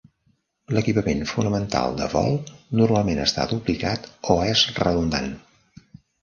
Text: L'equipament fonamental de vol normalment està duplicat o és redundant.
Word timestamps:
L'equipament 0.75 1.19
fonamental 1.31 1.93
de 1.99 2.07
vol 2.13 2.31
normalment 2.79 3.21
està 3.27 3.45
duplicat 3.53 4.09
o 4.37 4.39
és 4.55 4.65
redundant. 4.81 5.31